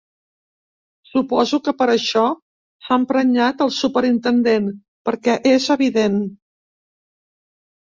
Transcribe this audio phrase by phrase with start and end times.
[1.09, 2.23] Suposo que per això
[2.87, 4.73] s'ha emprenyat el superintendent,
[5.11, 6.19] perquè és evident.